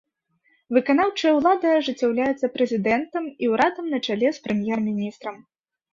Выканаўчая 0.77 1.33
ўлада 1.39 1.73
ажыццяўляецца 1.81 2.51
прэзідэнтам 2.55 3.23
і 3.45 3.53
ўрадам 3.55 3.85
на 3.95 3.99
чале 4.09 4.27
з 4.39 4.45
прэм'ер-міністрам. 4.49 5.37